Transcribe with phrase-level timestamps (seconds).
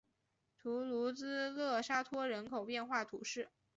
[0.57, 3.51] 图卢兹勒沙托人口变化图示